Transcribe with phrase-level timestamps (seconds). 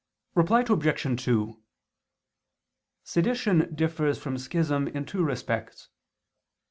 [0.33, 1.23] Reply Obj.
[1.25, 1.61] 2:
[3.03, 5.89] Sedition differs from schism in two respects.